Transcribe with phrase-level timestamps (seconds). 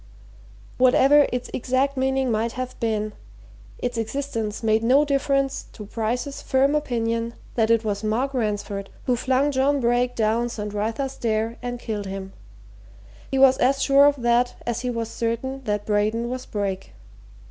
[0.79, 3.13] Whatever its exact meaning might have been,
[3.77, 9.15] its existence made no difference to Bryce's firm opinion that it was Mark Ransford who
[9.15, 10.73] flung John Brake down St.
[10.73, 12.33] Wrytha's Stair and killed him.
[13.29, 16.93] He was as sure of that as he was certain that Braden was Brake.